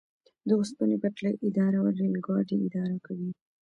[0.47, 3.29] د اوسپنې پټلۍ اداره ریل ګاډي اداره کوي